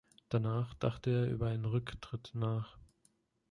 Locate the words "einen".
1.49-1.65